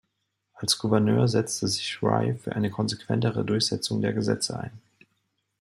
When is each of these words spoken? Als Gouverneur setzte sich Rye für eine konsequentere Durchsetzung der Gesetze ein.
Als 0.55 0.79
Gouverneur 0.79 1.27
setzte 1.27 1.67
sich 1.67 2.01
Rye 2.01 2.33
für 2.33 2.53
eine 2.55 2.71
konsequentere 2.71 3.45
Durchsetzung 3.45 4.01
der 4.01 4.13
Gesetze 4.13 4.59
ein. 4.59 4.71